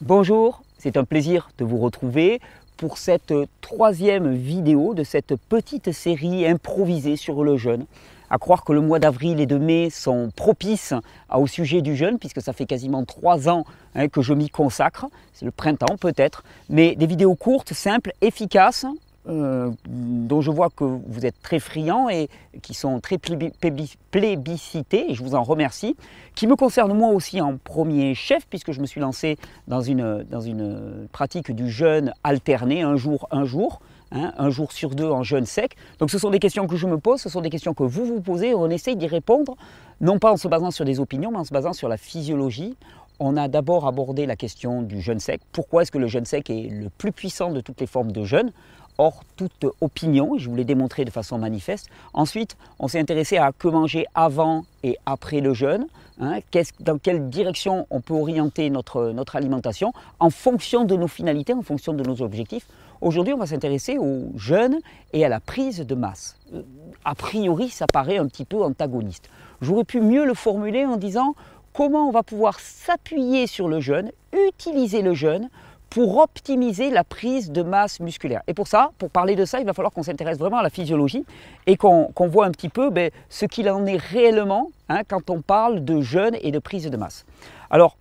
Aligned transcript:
Bonjour, 0.00 0.60
c'est 0.76 0.96
un 0.96 1.04
plaisir 1.04 1.50
de 1.56 1.64
vous 1.64 1.78
retrouver 1.78 2.40
pour 2.76 2.98
cette 2.98 3.32
troisième 3.60 4.34
vidéo 4.34 4.92
de 4.92 5.04
cette 5.04 5.36
petite 5.48 5.92
série 5.92 6.48
improvisée 6.48 7.14
sur 7.14 7.44
le 7.44 7.56
jeûne. 7.56 7.86
À 8.28 8.38
croire 8.38 8.64
que 8.64 8.72
le 8.72 8.80
mois 8.80 8.98
d'avril 8.98 9.38
et 9.38 9.46
de 9.46 9.56
mai 9.56 9.90
sont 9.90 10.30
propices 10.34 10.94
au 11.32 11.46
sujet 11.46 11.80
du 11.80 11.94
jeûne, 11.94 12.18
puisque 12.18 12.42
ça 12.42 12.52
fait 12.52 12.66
quasiment 12.66 13.04
trois 13.04 13.48
ans 13.48 13.64
hein, 13.94 14.08
que 14.08 14.20
je 14.20 14.34
m'y 14.34 14.50
consacre. 14.50 15.06
C'est 15.32 15.44
le 15.44 15.52
printemps 15.52 15.96
peut-être, 15.96 16.42
mais 16.68 16.96
des 16.96 17.06
vidéos 17.06 17.36
courtes, 17.36 17.72
simples, 17.72 18.12
efficaces, 18.20 18.86
euh, 19.28 19.70
dont 19.86 20.40
je 20.40 20.50
vois 20.50 20.68
que 20.68 20.84
vous 20.84 21.24
êtes 21.24 21.40
très 21.42 21.58
friands 21.58 22.08
et 22.08 22.28
qui 22.62 22.74
sont 22.74 23.00
très 23.00 23.18
plébiscités, 23.18 25.10
et 25.10 25.14
je 25.14 25.22
vous 25.22 25.34
en 25.34 25.42
remercie, 25.42 25.96
qui 26.34 26.46
me 26.46 26.56
concernent 26.56 26.92
moi 26.92 27.10
aussi 27.10 27.40
en 27.40 27.56
premier 27.56 28.14
chef, 28.14 28.46
puisque 28.46 28.72
je 28.72 28.80
me 28.80 28.86
suis 28.86 29.00
lancé 29.00 29.38
dans 29.66 29.80
une, 29.80 30.24
dans 30.30 30.40
une 30.40 31.08
pratique 31.12 31.52
du 31.52 31.70
jeûne 31.70 32.12
alterné, 32.22 32.82
un 32.82 32.96
jour, 32.96 33.26
un 33.30 33.44
jour, 33.44 33.80
hein, 34.12 34.32
un 34.36 34.50
jour 34.50 34.72
sur 34.72 34.90
deux 34.90 35.08
en 35.08 35.22
jeûne 35.22 35.46
sec. 35.46 35.76
Donc 35.98 36.10
ce 36.10 36.18
sont 36.18 36.30
des 36.30 36.38
questions 36.38 36.66
que 36.66 36.76
je 36.76 36.86
me 36.86 36.98
pose, 36.98 37.20
ce 37.20 37.28
sont 37.28 37.40
des 37.40 37.50
questions 37.50 37.72
que 37.72 37.84
vous 37.84 38.04
vous 38.04 38.20
posez, 38.20 38.50
et 38.50 38.54
on 38.54 38.68
essaye 38.68 38.96
d'y 38.96 39.06
répondre, 39.06 39.56
non 40.00 40.18
pas 40.18 40.32
en 40.32 40.36
se 40.36 40.48
basant 40.48 40.70
sur 40.70 40.84
des 40.84 41.00
opinions, 41.00 41.30
mais 41.30 41.38
en 41.38 41.44
se 41.44 41.52
basant 41.52 41.72
sur 41.72 41.88
la 41.88 41.96
physiologie, 41.96 42.76
on 43.20 43.36
a 43.36 43.48
d'abord 43.48 43.86
abordé 43.86 44.26
la 44.26 44.36
question 44.36 44.82
du 44.82 45.00
jeûne 45.00 45.20
sec. 45.20 45.40
Pourquoi 45.52 45.82
est-ce 45.82 45.92
que 45.92 45.98
le 45.98 46.08
jeûne 46.08 46.24
sec 46.24 46.50
est 46.50 46.68
le 46.68 46.90
plus 46.90 47.12
puissant 47.12 47.52
de 47.52 47.60
toutes 47.60 47.80
les 47.80 47.86
formes 47.86 48.12
de 48.12 48.24
jeûne? 48.24 48.50
Hors 48.98 49.22
toute 49.36 49.66
opinion, 49.80 50.38
je 50.38 50.48
vous 50.48 50.56
l'ai 50.56 50.64
démontré 50.64 51.04
de 51.04 51.10
façon 51.10 51.38
manifeste. 51.38 51.88
Ensuite, 52.12 52.56
on 52.78 52.88
s'est 52.88 53.00
intéressé 53.00 53.36
à 53.36 53.52
que 53.52 53.68
manger 53.68 54.06
avant 54.14 54.64
et 54.82 54.96
après 55.06 55.40
le 55.40 55.54
jeûne, 55.54 55.86
hein, 56.20 56.38
dans 56.80 56.98
quelle 56.98 57.28
direction 57.28 57.86
on 57.90 58.00
peut 58.00 58.14
orienter 58.14 58.70
notre, 58.70 59.10
notre 59.10 59.36
alimentation 59.36 59.92
en 60.20 60.30
fonction 60.30 60.84
de 60.84 60.96
nos 60.96 61.08
finalités, 61.08 61.54
en 61.54 61.62
fonction 61.62 61.92
de 61.92 62.02
nos 62.02 62.22
objectifs. 62.22 62.66
Aujourd'hui, 63.00 63.34
on 63.34 63.38
va 63.38 63.46
s'intéresser 63.46 63.98
au 63.98 64.32
jeûne 64.36 64.78
et 65.12 65.24
à 65.24 65.28
la 65.28 65.40
prise 65.40 65.80
de 65.80 65.94
masse. 65.94 66.36
Euh, 66.54 66.62
a 67.04 67.14
priori, 67.14 67.68
ça 67.68 67.86
paraît 67.86 68.18
un 68.18 68.26
petit 68.28 68.44
peu 68.44 68.62
antagoniste. 68.62 69.28
J'aurais 69.60 69.84
pu 69.84 70.00
mieux 70.00 70.24
le 70.24 70.34
formuler 70.34 70.86
en 70.86 70.96
disant 70.96 71.34
comment 71.72 72.08
on 72.08 72.12
va 72.12 72.22
pouvoir 72.22 72.60
s'appuyer 72.60 73.46
sur 73.46 73.68
le 73.68 73.80
jeûne, 73.80 74.10
utiliser 74.48 75.02
le 75.02 75.14
jeûne 75.14 75.50
pour 75.90 76.18
optimiser 76.18 76.90
la 76.90 77.04
prise 77.04 77.52
de 77.52 77.62
masse 77.62 78.00
musculaire. 78.00 78.42
Et 78.46 78.54
pour 78.54 78.66
ça, 78.66 78.90
pour 78.98 79.10
parler 79.10 79.36
de 79.36 79.44
ça, 79.44 79.60
il 79.60 79.66
va 79.66 79.72
falloir 79.72 79.92
qu'on 79.92 80.02
s'intéresse 80.02 80.38
vraiment 80.38 80.58
à 80.58 80.62
la 80.62 80.70
physiologie 80.70 81.24
et 81.66 81.76
qu'on 81.76 82.12
voit 82.18 82.46
un 82.46 82.50
petit 82.50 82.68
peu 82.68 82.90
ben, 82.90 83.10
ce 83.28 83.46
qu'il 83.46 83.70
en 83.70 83.86
est 83.86 83.96
réellement 83.96 84.70
hein, 84.88 85.02
quand 85.06 85.30
on 85.30 85.40
parle 85.40 85.84
de 85.84 86.00
jeûne 86.00 86.36
et 86.40 86.50
de 86.50 86.58
prise 86.58 86.90
de 86.90 86.96
masse. 86.96 87.24
Alors, 87.70 87.96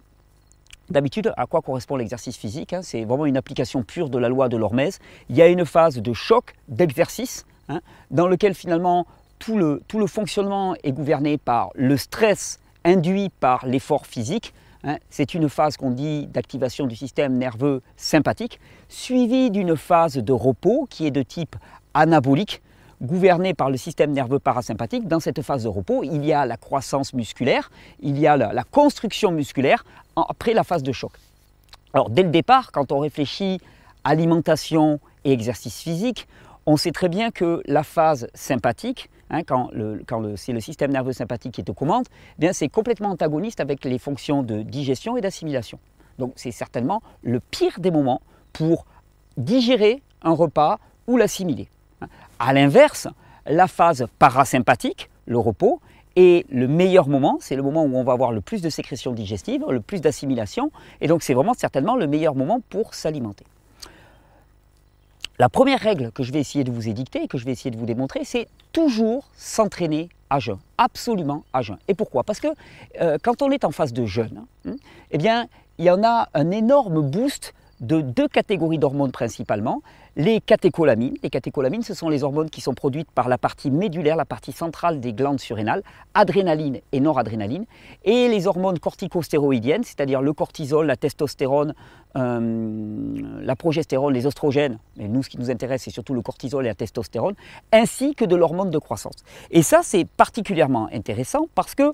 D'habitude, 0.89 1.31
à 1.37 1.45
quoi 1.45 1.61
correspond 1.61 1.95
l'exercice 1.95 2.35
physique 2.35 2.73
hein, 2.73 2.81
C'est 2.83 3.05
vraiment 3.05 3.25
une 3.25 3.37
application 3.37 3.83
pure 3.83 4.09
de 4.09 4.17
la 4.17 4.27
loi 4.27 4.49
de 4.49 4.57
l'hormèse. 4.57 4.99
Il 5.29 5.35
y 5.35 5.41
a 5.41 5.47
une 5.47 5.65
phase 5.65 5.95
de 5.95 6.13
choc, 6.13 6.53
d'exercice, 6.67 7.45
hein, 7.69 7.79
dans 8.11 8.27
lequel 8.27 8.53
finalement 8.53 9.07
tout 9.39 9.57
le, 9.57 9.81
tout 9.87 9.97
le 9.97 10.07
fonctionnement 10.07 10.75
est 10.83 10.91
gouverné 10.91 11.37
par 11.37 11.69
le 11.75 11.95
stress 11.95 12.59
induit 12.83 13.29
par 13.39 13.65
l'effort 13.65 14.05
physique, 14.05 14.53
Hein, 14.85 14.97
c'est 15.09 15.33
une 15.33 15.47
phase 15.47 15.77
qu'on 15.77 15.91
dit 15.91 16.27
d'activation 16.27 16.87
du 16.87 16.95
système 16.95 17.37
nerveux 17.37 17.81
sympathique, 17.95 18.59
suivie 18.89 19.49
d'une 19.49 19.77
phase 19.77 20.17
de 20.17 20.33
repos 20.33 20.87
qui 20.89 21.07
est 21.07 21.11
de 21.11 21.23
type 21.23 21.55
anabolique, 21.93 22.61
gouvernée 23.01 23.53
par 23.53 23.69
le 23.69 23.77
système 23.77 24.11
nerveux 24.11 24.39
parasympathique. 24.39 25.07
Dans 25.07 25.21
cette 25.21 25.41
phase 25.41 25.63
de 25.63 25.69
repos, 25.69 26.03
il 26.03 26.25
y 26.25 26.33
a 26.33 26.45
la 26.45 26.57
croissance 26.57 27.13
musculaire, 27.13 27.71
il 28.01 28.19
y 28.19 28.27
a 28.27 28.35
la, 28.35 28.63
construction 28.63 29.31
musculaire 29.31 29.85
après 30.15 30.53
la 30.53 30.63
phase 30.63 30.83
de 30.83 30.91
choc. 30.91 31.11
Alors 31.93 32.09
dès 32.09 32.23
le 32.23 32.29
départ, 32.29 32.71
quand 32.71 32.91
on 32.91 32.99
réfléchit 32.99 33.59
alimentation 34.03 34.99
et 35.23 35.31
exercice 35.31 35.79
physique, 35.79 36.27
on 36.65 36.77
sait 36.77 36.91
très 36.91 37.09
bien 37.09 37.31
que 37.31 37.61
la 37.65 37.83
phase 37.83 38.27
sympathique, 38.33 39.09
Hein, 39.33 39.41
quand, 39.43 39.71
c'est 40.35 40.51
le 40.51 40.59
système 40.59 40.91
nerveux 40.91 41.11
sympathique 41.11 41.53
qui 41.53 41.61
est 41.61 41.69
aux 41.69 41.73
commandes, 41.73 42.05
eh 42.39 42.53
c'est 42.53 42.69
complètement 42.69 43.09
antagoniste 43.09 43.59
avec 43.61 43.83
les 43.83 43.97
fonctions 43.97 44.43
de 44.43 44.61
digestion 44.61 45.17
et 45.17 45.21
d'assimilation. 45.21 45.79
Donc 46.19 46.33
c'est 46.35 46.51
certainement 46.51 47.01
le 47.23 47.39
pire 47.39 47.79
des 47.79 47.89
moments 47.89 48.21
pour 48.51 48.85
digérer 49.37 50.03
un 50.21 50.33
repas 50.33 50.77
ou 51.07 51.17
l'assimiler. 51.17 51.67
A 52.37 52.53
l'inverse, 52.53 53.07
la 53.47 53.67
phase 53.67 54.05
parasympathique, 54.19 55.09
le 55.25 55.39
repos, 55.39 55.81
est 56.15 56.45
le 56.51 56.67
meilleur 56.67 57.07
moment, 57.07 57.39
c'est 57.41 57.55
le 57.55 57.63
moment 57.63 57.83
où 57.85 57.95
on 57.95 58.03
va 58.03 58.13
avoir 58.13 58.31
le 58.31 58.41
plus 58.41 58.61
de 58.61 58.69
sécrétion 58.69 59.13
digestive, 59.13 59.63
le 59.67 59.79
plus 59.79 59.99
d'assimilation, 59.99 60.71
et 61.01 61.07
donc 61.07 61.23
c'est 61.23 61.33
vraiment 61.33 61.55
certainement 61.55 61.95
le 61.95 62.05
meilleur 62.05 62.35
moment 62.35 62.61
pour 62.69 62.93
s'alimenter. 62.93 63.45
La 65.43 65.49
première 65.49 65.81
règle 65.81 66.09
que 66.13 66.23
je 66.23 66.31
vais 66.31 66.39
essayer 66.39 66.63
de 66.63 66.71
vous 66.71 66.87
édicter 66.87 67.23
et 67.23 67.27
que 67.27 67.37
je 67.37 67.43
vais 67.43 67.51
essayer 67.51 67.69
de 67.69 67.75
vous 67.75 67.85
démontrer, 67.85 68.23
c'est 68.23 68.47
toujours 68.71 69.29
s'entraîner 69.35 70.07
à 70.29 70.39
jeun, 70.39 70.57
absolument 70.77 71.43
à 71.51 71.61
jeun. 71.61 71.77
Et 71.89 71.93
pourquoi? 71.93 72.23
Parce 72.23 72.39
que 72.39 72.47
euh, 73.01 73.17
quand 73.21 73.41
on 73.41 73.51
est 73.51 73.65
en 73.65 73.71
phase 73.71 73.91
de 73.91 74.05
jeûne, 74.05 74.45
hein, 74.65 74.75
eh 75.11 75.17
bien, 75.17 75.47
il 75.79 75.83
y 75.83 75.89
en 75.89 76.01
a 76.01 76.29
un 76.33 76.49
énorme 76.49 77.01
boost 77.01 77.53
de 77.83 78.01
deux 78.01 78.27
catégories 78.27 78.79
d'hormones 78.79 79.11
principalement. 79.11 79.81
Les 80.15 80.41
catécholamines. 80.41 81.15
Les 81.23 81.29
catécholamines, 81.29 81.81
ce 81.81 81.93
sont 81.93 82.07
les 82.07 82.23
hormones 82.23 82.49
qui 82.49 82.61
sont 82.61 82.73
produites 82.73 83.09
par 83.11 83.27
la 83.27 83.37
partie 83.37 83.71
médulaire, 83.71 84.15
la 84.15 84.25
partie 84.25 84.51
centrale 84.51 84.99
des 84.99 85.11
glandes 85.11 85.39
surrénales, 85.39 85.83
adrénaline 86.13 86.79
et 86.91 86.99
noradrénaline. 86.99 87.65
Et 88.05 88.27
les 88.27 88.47
hormones 88.47 88.79
corticostéroïdiennes, 88.79 89.83
c'est-à-dire 89.83 90.21
le 90.21 90.31
cortisol, 90.33 90.85
la 90.85 90.95
testostérone, 90.95 91.73
euh, 92.15 93.39
la 93.41 93.55
progestérone, 93.55 94.13
les 94.13 94.27
oestrogènes. 94.27 94.77
Mais 94.97 95.07
nous, 95.07 95.23
ce 95.23 95.29
qui 95.29 95.39
nous 95.39 95.49
intéresse, 95.49 95.83
c'est 95.83 95.91
surtout 95.91 96.13
le 96.13 96.21
cortisol 96.21 96.63
et 96.65 96.69
la 96.69 96.75
testostérone, 96.75 97.33
ainsi 97.71 98.15
que 98.15 98.23
de 98.23 98.35
l'hormone 98.35 98.69
de 98.69 98.77
croissance. 98.77 99.15
Et 99.51 99.63
ça, 99.63 99.79
c'est 99.83 100.05
particulièrement 100.05 100.87
intéressant 100.93 101.47
parce 101.55 101.75
que 101.75 101.93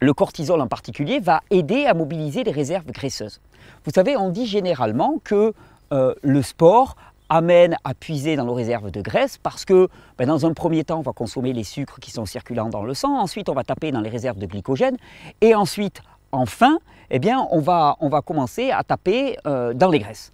le 0.00 0.14
cortisol 0.14 0.60
en 0.60 0.68
particulier 0.68 1.20
va 1.20 1.40
aider 1.50 1.86
à 1.86 1.94
mobiliser 1.94 2.44
les 2.44 2.50
réserves 2.50 2.86
graisseuses. 2.86 3.40
Vous 3.84 3.90
savez, 3.94 4.16
on 4.16 4.30
dit 4.30 4.46
généralement 4.46 5.18
que 5.24 5.52
euh, 5.92 6.14
le 6.22 6.42
sport 6.42 6.96
amène 7.28 7.76
à 7.84 7.94
puiser 7.94 8.36
dans 8.36 8.44
nos 8.44 8.54
réserves 8.54 8.90
de 8.90 9.02
graisse 9.02 9.38
parce 9.38 9.64
que 9.64 9.88
ben, 10.16 10.26
dans 10.26 10.46
un 10.46 10.54
premier 10.54 10.84
temps, 10.84 10.98
on 10.98 11.02
va 11.02 11.12
consommer 11.12 11.52
les 11.52 11.64
sucres 11.64 12.00
qui 12.00 12.10
sont 12.10 12.26
circulants 12.26 12.68
dans 12.68 12.82
le 12.82 12.94
sang, 12.94 13.18
ensuite 13.18 13.48
on 13.48 13.54
va 13.54 13.64
taper 13.64 13.92
dans 13.92 14.00
les 14.00 14.08
réserves 14.08 14.38
de 14.38 14.46
glycogène 14.46 14.96
et 15.40 15.54
ensuite, 15.54 16.00
enfin, 16.32 16.78
eh 17.10 17.18
bien, 17.18 17.46
on, 17.50 17.60
va, 17.60 17.96
on 18.00 18.08
va 18.08 18.22
commencer 18.22 18.70
à 18.70 18.82
taper 18.82 19.36
euh, 19.46 19.74
dans 19.74 19.90
les 19.90 19.98
graisses. 19.98 20.32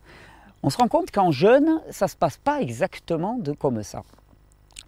On 0.63 0.71
se 0.71 0.79
rend 0.79 0.89
compte 0.89 1.11
qu'en 1.11 1.31
jeûne, 1.31 1.81
ça 1.91 2.07
ne 2.07 2.11
se 2.11 2.17
passe 2.17 2.39
pas 2.39 2.61
exactement 2.61 3.37
de 3.39 3.53
comme 3.53 3.83
ça. 3.83 4.03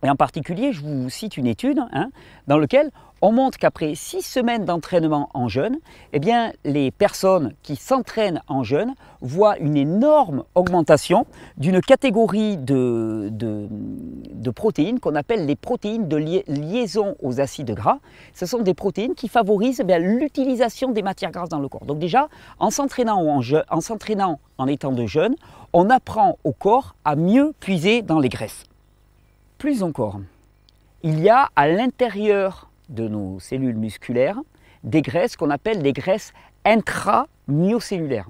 Et 0.02 0.10
en 0.10 0.16
particulier, 0.16 0.72
je 0.72 0.82
vous 0.82 1.10
cite 1.10 1.36
une 1.36 1.46
étude 1.46 1.80
hein, 1.92 2.10
dans 2.46 2.58
laquelle 2.58 2.90
on 3.22 3.32
montre 3.32 3.58
qu'après 3.58 3.94
six 3.94 4.22
semaines 4.22 4.64
d'entraînement 4.64 5.30
en 5.32 5.48
jeûne, 5.48 5.78
eh 6.12 6.20
les 6.64 6.90
personnes 6.90 7.54
qui 7.62 7.76
s'entraînent 7.76 8.42
en 8.46 8.62
jeûne 8.62 8.94
voient 9.20 9.58
une 9.58 9.76
énorme 9.76 10.44
augmentation 10.54 11.26
d'une 11.56 11.80
catégorie 11.80 12.56
de, 12.58 13.28
de, 13.30 14.50
protéines 14.50 15.00
qu'on 15.00 15.14
appelle 15.14 15.46
les 15.46 15.56
protéines 15.56 16.08
de 16.08 16.16
liaison 16.16 17.16
aux 17.22 17.40
acides 17.40 17.72
gras. 17.72 17.98
Ce 18.34 18.46
sont 18.46 18.62
des 18.62 18.74
protéines 18.74 19.14
qui 19.14 19.28
favorisent 19.28 19.82
eh 19.86 19.98
l'utilisation 19.98 20.92
des 20.92 21.02
matières 21.02 21.30
grasses 21.30 21.48
dans 21.48 21.58
le 21.58 21.68
corps. 21.68 21.84
Donc 21.84 21.98
déjà, 21.98 22.28
en 22.58 22.70
s'entraînant 22.70 23.20
en, 23.20 23.40
en 23.70 23.80
s'entraînant 23.80 24.38
en 24.58 24.66
étant 24.66 24.92
de 24.92 25.06
jeûne, 25.06 25.34
on 25.72 25.90
apprend 25.90 26.38
au 26.44 26.52
corps 26.52 26.94
à 27.04 27.16
mieux 27.16 27.52
puiser 27.60 28.02
dans 28.02 28.18
les 28.18 28.28
graisses. 28.28 28.64
Plus 29.58 29.82
encore, 29.82 30.20
il 31.02 31.20
y 31.20 31.28
a 31.28 31.48
à 31.56 31.68
l'intérieur 31.68 32.70
de 32.88 33.08
nos 33.08 33.40
cellules 33.40 33.76
musculaires 33.76 34.38
des 34.84 35.02
graisses 35.02 35.36
qu'on 35.36 35.50
appelle 35.50 35.82
des 35.82 35.92
graisses 35.92 36.32
intramyocellulaires. 36.64 38.28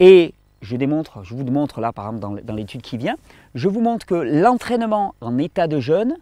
Et 0.00 0.34
je 0.62 0.76
démontre, 0.76 1.22
je 1.24 1.34
vous 1.34 1.44
montre 1.44 1.80
là 1.80 1.92
par 1.92 2.06
exemple 2.06 2.42
dans, 2.42 2.54
l'étude 2.54 2.82
qui 2.82 2.98
vient, 2.98 3.16
je 3.54 3.68
vous 3.68 3.80
montre 3.80 4.06
que 4.06 4.14
l'entraînement 4.14 5.14
en 5.20 5.38
état 5.38 5.66
de 5.66 5.80
jeûne 5.80 6.16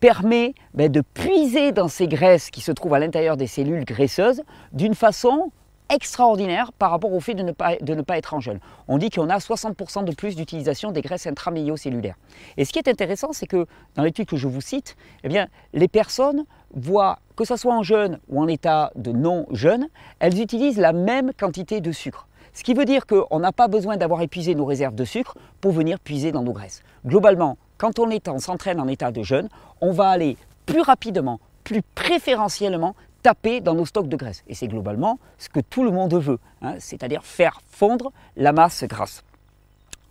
permet 0.00 0.54
ben, 0.74 0.90
de 0.90 1.00
puiser 1.00 1.72
dans 1.72 1.88
ces 1.88 2.08
graisses 2.08 2.50
qui 2.50 2.60
se 2.60 2.72
trouvent 2.72 2.94
à 2.94 2.98
l'intérieur 2.98 3.36
des 3.36 3.46
cellules 3.46 3.84
graisseuses 3.84 4.42
d'une 4.72 4.94
façon 4.94 5.50
extraordinaire 5.90 6.72
par 6.72 6.90
rapport 6.90 7.12
au 7.12 7.20
fait 7.20 7.34
de 7.34 7.42
ne 7.42 7.52
pas, 7.52 7.76
de 7.76 7.94
ne 7.94 8.02
pas 8.02 8.18
être 8.18 8.34
en 8.34 8.40
jeûne. 8.40 8.58
On 8.88 8.98
dit 8.98 9.10
qu'on 9.10 9.28
a 9.28 9.38
60% 9.38 10.04
de 10.04 10.14
plus 10.14 10.36
d'utilisation 10.36 10.92
des 10.92 11.02
graisses 11.02 11.26
intramyocellulaires. 11.26 12.16
Et 12.56 12.64
ce 12.64 12.72
qui 12.72 12.78
est 12.78 12.88
intéressant, 12.88 13.32
c'est 13.32 13.46
que 13.46 13.66
dans 13.94 14.02
l'étude 14.02 14.26
que 14.26 14.36
je 14.36 14.48
vous 14.48 14.60
cite, 14.60 14.96
eh 15.22 15.28
bien, 15.28 15.48
les 15.72 15.88
personnes 15.88 16.44
voient, 16.74 17.18
que 17.36 17.44
ce 17.44 17.56
soit 17.56 17.74
en 17.74 17.82
jeûne 17.82 18.18
ou 18.28 18.40
en 18.40 18.48
état 18.48 18.90
de 18.96 19.12
non-jeûne, 19.12 19.88
elles 20.18 20.40
utilisent 20.40 20.78
la 20.78 20.92
même 20.92 21.32
quantité 21.38 21.80
de 21.80 21.92
sucre. 21.92 22.26
Ce 22.52 22.62
qui 22.62 22.74
veut 22.74 22.84
dire 22.84 23.06
qu'on 23.06 23.40
n'a 23.40 23.52
pas 23.52 23.68
besoin 23.68 23.96
d'avoir 23.96 24.22
épuisé 24.22 24.54
nos 24.54 24.64
réserves 24.64 24.94
de 24.94 25.04
sucre 25.04 25.36
pour 25.60 25.72
venir 25.72 25.98
puiser 25.98 26.30
dans 26.30 26.42
nos 26.42 26.52
graisses. 26.52 26.82
Globalement, 27.04 27.58
quand 27.78 27.98
on 27.98 28.38
s'entraîne 28.38 28.80
en 28.80 28.86
état 28.86 29.10
de 29.10 29.22
jeûne, 29.22 29.48
on 29.80 29.90
va 29.90 30.08
aller 30.08 30.36
plus 30.64 30.80
rapidement, 30.80 31.40
plus 31.64 31.82
préférentiellement 31.82 32.94
taper 33.24 33.60
dans 33.60 33.74
nos 33.74 33.86
stocks 33.86 34.08
de 34.08 34.16
graisse. 34.16 34.44
Et 34.46 34.54
c'est 34.54 34.68
globalement 34.68 35.18
ce 35.38 35.48
que 35.48 35.60
tout 35.60 35.82
le 35.82 35.90
monde 35.90 36.14
veut, 36.14 36.38
hein, 36.62 36.74
c'est-à-dire 36.78 37.24
faire 37.24 37.60
fondre 37.70 38.12
la 38.36 38.52
masse 38.52 38.84
grasse. 38.84 39.24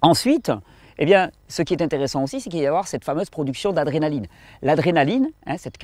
Ensuite, 0.01 0.51
eh 0.97 1.05
bien, 1.05 1.31
ce 1.47 1.61
qui 1.61 1.73
est 1.73 1.81
intéressant 1.81 2.23
aussi, 2.23 2.41
c'est 2.41 2.49
qu'il 2.49 2.59
va 2.59 2.65
y 2.65 2.67
avoir 2.67 2.87
cette 2.87 3.03
fameuse 3.03 3.29
production 3.29 3.71
d'adrénaline. 3.71 4.25
L'adrénaline, 4.61 5.29
hein, 5.45 5.57
cette 5.57 5.77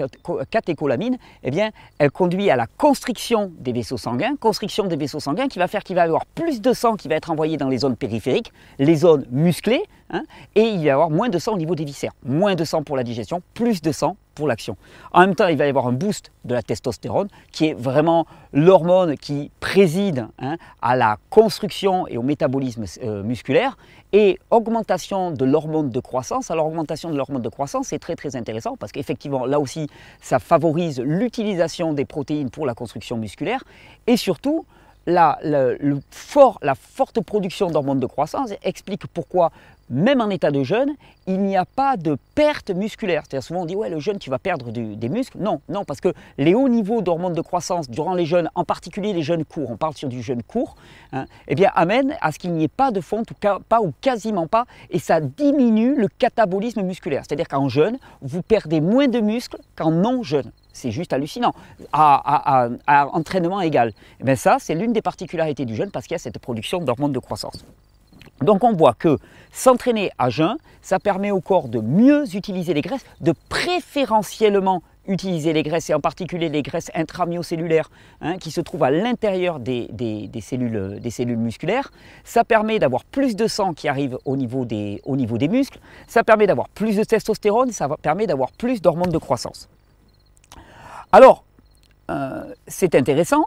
catécholamine, 0.50 1.18
eh 1.44 1.52
bien, 1.52 1.70
elle 2.00 2.12
conduit 2.12 2.50
à 2.50 2.56
la 2.56 2.66
constriction 2.66 3.52
des 3.60 3.74
vaisseaux 3.74 3.98
sanguins, 3.98 4.36
constriction 4.36 4.86
des 4.86 4.96
vaisseaux 4.96 5.20
sanguins 5.20 5.48
qui 5.48 5.60
va 5.60 5.68
faire 5.68 5.84
qu'il 5.84 5.96
va 5.96 6.02
y 6.02 6.06
avoir 6.06 6.26
plus 6.26 6.62
de 6.62 6.74
sang 6.74 6.96
qui 6.96 7.08
va 7.08 7.16
être 7.16 7.30
envoyé 7.30 7.58
dans 7.58 7.70
les 7.70 7.80
zones 7.80 7.96
périphériques, 7.96 8.52
les 8.80 8.96
zones 8.96 9.26
musclées, 9.30 9.84
hein, 10.10 10.24
et 10.56 10.64
il 10.64 10.78
va 10.78 10.84
y 10.84 10.90
avoir 10.90 11.12
moins 11.12 11.30
de 11.30 11.38
sang 11.38 11.54
au 11.54 11.58
niveau 11.58 11.76
des 11.76 11.86
viscères. 11.86 12.14
Moins 12.24 12.56
de 12.56 12.64
sang 12.64 12.84
pour 12.84 12.98
la 12.98 13.04
digestion, 13.04 13.42
plus 13.54 13.82
de 13.82 13.92
sang 13.92 14.18
l'action. 14.48 14.78
En 15.12 15.22
même 15.22 15.36
temps, 15.36 15.48
il 15.48 15.58
va 15.58 15.66
y 15.66 15.70
avoir 15.70 15.88
un 15.88 15.92
boost 15.92 16.32
de 16.46 16.54
la 16.54 16.62
testostérone, 16.62 17.28
qui 17.52 17.68
est 17.68 17.74
vraiment 17.74 18.26
l'hormone 18.54 19.18
qui 19.18 19.52
préside 19.60 20.28
hein, 20.40 20.58
à 20.82 20.96
la 20.96 21.18
construction 21.30 22.08
et 22.08 22.18
au 22.18 22.24
métabolisme 22.24 22.86
euh, 23.04 23.24
musculaire, 23.24 23.78
et 24.12 24.40
augmentation 24.50 25.32
de 25.32 25.46
l'hormone 25.46 25.90
de 25.90 26.00
croissance. 26.00 26.50
Alors 26.50 26.66
l'augmentation 26.66 27.12
de 27.12 27.18
l'hormone 27.18 27.42
de 27.42 27.50
croissance, 27.50 27.88
c'est 27.88 28.00
très 28.00 28.16
très 28.16 28.36
intéressant 28.36 28.76
parce 28.76 28.92
qu'effectivement, 28.92 29.46
là 29.46 29.60
aussi, 29.60 29.88
ça 30.22 30.40
favorise 30.40 31.00
l'utilisation 31.00 31.94
des 31.94 32.06
protéines 32.06 32.50
pour 32.50 32.66
la 32.66 32.74
construction 32.74 33.18
musculaire 33.18 33.64
et 34.08 34.18
surtout, 34.18 34.66
la, 35.06 35.40
forte 36.12 37.22
production 37.22 37.70
d'hormones 37.70 38.00
de 38.00 38.06
croissance 38.06 38.52
explique 38.64 39.08
pourquoi 39.08 39.52
même 39.90 40.22
en 40.22 40.30
état 40.30 40.52
de 40.52 40.64
jeûne, 40.64 40.94
il 41.26 41.40
n'y 41.42 41.58
a 41.58 41.66
pas 41.66 41.98
de 41.98 42.18
perte 42.36 42.70
musculaire. 42.70 43.24
C'est-à-dire 43.24 43.44
souvent 43.44 43.62
on 43.62 43.66
dit 43.66 43.76
ouais 43.76 43.90
le 43.90 44.00
jeûne 44.00 44.20
tu 44.20 44.30
vas 44.30 44.38
perdre 44.38 44.72
des 44.72 45.10
muscles. 45.10 45.40
Non, 45.40 45.62
non, 45.68 45.84
parce 45.84 46.00
que 46.00 46.14
les 46.38 46.54
hauts 46.54 46.70
niveaux 46.70 47.02
d'hormones 47.02 47.34
de 47.34 47.42
croissance 47.42 47.90
durant 47.90 48.14
les 48.14 48.26
jeûnes, 48.26 48.50
en 48.56 48.64
particulier 48.64 49.14
les 49.14 49.24
jeûnes 49.24 49.46
courts, 49.46 49.72
on 49.72 49.78
parle 49.78 49.96
sur 49.96 50.08
du 50.08 50.22
jeûne 50.22 50.44
court, 50.44 50.76
hein, 51.12 51.26
eh 51.48 51.56
bien 51.56 51.72
amène 51.74 52.16
à 52.22 52.32
ce 52.32 52.40
qu'il 52.40 52.54
n'y 52.54 52.64
ait 52.64 52.68
pas 52.68 52.92
de 52.92 53.02
fonte, 53.02 53.32
ou 53.32 53.34
pas 53.68 53.82
ou 53.82 53.94
quasiment 54.02 54.48
pas, 54.48 54.66
et 54.92 55.00
ça 55.00 55.22
diminue 55.22 55.96
le 55.96 56.08
catabolisme 56.08 56.84
musculaire. 56.84 57.24
C'est-à-dire 57.28 57.48
qu'en 57.48 57.68
jeûne, 57.68 57.98
vous 58.22 58.42
perdez 58.42 58.82
moins 58.82 59.08
de 59.08 59.20
muscles 59.20 59.58
qu'en 59.76 59.92
non-jeûne. 59.92 60.52
C'est 60.74 60.92
juste 60.92 61.14
hallucinant, 61.14 61.54
à, 61.92 62.70
entraînement 62.88 63.62
égal. 63.62 63.90
Et 63.90 63.94
eh 64.22 64.24
bien 64.24 64.36
ça, 64.36 64.58
c'est 64.60 64.76
l'une 64.76 64.94
des 64.94 65.02
particularités 65.02 65.66
du 65.66 65.76
jeûne 65.76 65.92
parce 65.92 66.06
qu'il 66.06 66.14
y 66.14 66.16
a 66.16 66.20
cette 66.20 66.40
production 66.40 66.80
d'hormones 66.80 67.12
de 67.12 67.20
croissance. 67.20 67.66
Donc 68.42 68.64
on 68.64 68.74
voit 68.74 68.94
que 68.94 69.18
s'entraîner 69.52 70.12
à 70.18 70.30
jeun, 70.30 70.58
ça 70.82 71.00
permet 71.00 71.32
au 71.32 71.42
corps 71.42 71.68
de 71.68 71.80
mieux 71.80 72.24
utiliser 72.36 72.74
les 72.74 72.82
graisses, 72.82 73.06
de 73.20 73.34
préférentiellement 73.50 74.82
utiliser 75.08 75.54
les 75.54 75.64
graisses, 75.64 75.90
et 75.90 75.94
en 75.94 76.00
particulier 76.00 76.50
les 76.50 76.62
graisses 76.62 76.92
intramyocellulaires 76.94 77.90
hein, 78.22 78.38
qui 78.38 78.52
se 78.52 78.62
trouvent 78.62 78.84
à 78.84 78.92
l'intérieur 78.92 79.60
des, 79.60 79.90
cellules, 80.42 81.38
musculaires. 81.38 81.92
Ça 82.24 82.44
permet 82.44 82.80
d'avoir 82.80 83.04
plus 83.04 83.36
de 83.36 83.48
sang 83.48 83.74
qui 83.74 83.88
arrive 83.88 84.18
au 84.26 84.38
niveau 84.38 84.66
des, 84.66 85.02
au 85.04 85.16
niveau 85.16 85.38
des 85.38 85.48
muscles, 85.48 85.80
ça 86.08 86.24
permet 86.24 86.48
d'avoir 86.48 86.70
plus 86.70 86.96
de 86.96 87.04
testostérone, 87.04 87.72
ça 87.72 87.90
permet 88.02 88.28
d'avoir 88.28 88.52
plus 88.52 88.82
d'hormones 88.82 89.12
de 89.12 89.18
croissance. 89.18 89.68
Alors, 91.12 91.44
euh, 92.12 92.54
c'est 92.68 92.94
intéressant 92.94 93.46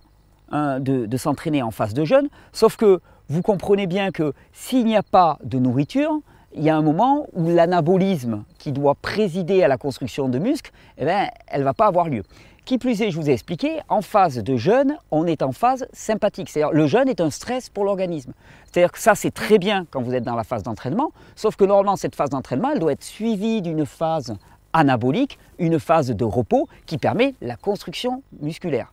hein, 0.50 0.81
de, 0.81 1.17
s'entraîner 1.17 1.62
en 1.62 1.70
phase 1.70 1.94
de 1.94 2.05
jeûne, 2.05 2.29
sauf 2.53 2.76
que 2.76 3.00
vous 3.29 3.43
comprenez 3.43 3.87
bien 3.87 4.11
que 4.11 4.32
s'il 4.53 4.85
n'y 4.85 4.97
a 4.97 5.03
pas 5.05 5.38
de 5.44 5.59
nourriture, 5.59 6.20
il 6.55 6.64
y 6.64 6.70
a 6.70 6.76
un 6.76 6.82
moment 6.82 7.29
où 7.32 7.49
l'anabolisme 7.49 8.43
qui 8.59 8.73
doit 8.73 8.97
présider 8.97 9.62
à 9.62 9.69
la 9.69 9.79
construction 9.79 10.29
de 10.29 10.38
muscles, 10.38 10.73
eh 10.99 11.05
ben, 11.05 11.29
elle 11.47 11.61
ne 11.61 11.64
va 11.64 11.73
pas 11.73 11.87
avoir 11.87 12.09
lieu. 12.09 12.25
Qui 12.64 12.79
plus 12.79 13.00
est, 13.00 13.11
je 13.11 13.19
vous 13.19 13.31
ai 13.31 13.32
expliqué, 13.32 13.81
en 13.88 14.03
phase 14.03 14.38
de 14.38 14.56
jeûne, 14.56 14.97
on 15.11 15.26
est 15.26 15.43
en 15.43 15.53
phase 15.53 15.87
sympathique. 15.93 16.50
C'est-à-dire 16.50 16.73
le 16.73 16.87
jeûne 16.87 17.08
est 17.08 17.20
un 17.20 17.31
stress 17.31 17.69
pour 17.69 17.85
l'organisme. 17.85 18.32
C'est-à-dire 18.67 18.93
que 18.93 18.99
ça, 18.99 19.15
c'est 19.15 19.32
très 19.32 19.58
bien 19.58 19.87
quand 19.91 20.03
vous 20.03 20.15
êtes 20.15 20.25
dans 20.25 20.37
la 20.37 20.44
phase 20.44 20.62
d'entraînement, 20.62 21.11
sauf 21.35 21.56
que 21.56 21.65
normalement, 21.65 21.97
cette 21.97 22.15
phase 22.15 22.31
d'entraînement, 22.31 22.70
elle 22.73 22.81
doit 22.81 22.93
être 22.93 23.03
suivie 23.03 23.62
d'une 23.62 23.87
phase 23.87 24.35
anabolique, 24.72 25.38
une 25.58 25.78
phase 25.78 26.10
de 26.10 26.24
repos 26.24 26.69
qui 26.86 26.98
permet 26.98 27.34
la 27.40 27.56
construction 27.56 28.22
musculaire. 28.40 28.92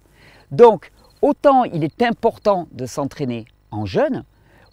Donc, 0.51 0.91
autant 1.21 1.63
il 1.63 1.83
est 1.83 2.01
important 2.01 2.67
de 2.71 2.85
s'entraîner 2.85 3.45
en 3.71 3.85
jeûne, 3.85 4.23